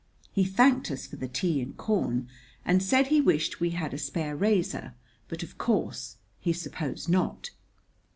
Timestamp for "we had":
3.59-3.93